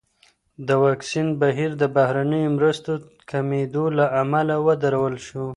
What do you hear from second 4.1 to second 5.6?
امله ودرول شو.